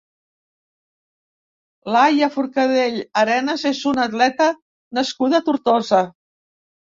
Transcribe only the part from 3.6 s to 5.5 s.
és una atleta nascuda a